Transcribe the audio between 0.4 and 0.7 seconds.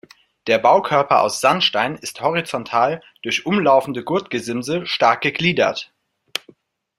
Der